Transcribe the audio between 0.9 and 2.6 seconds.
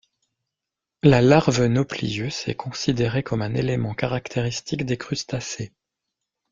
La larve nauplius est